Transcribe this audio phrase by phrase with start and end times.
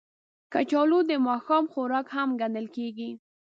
[0.53, 3.09] کچالو د ماښام خوراک هم ګڼل کېږي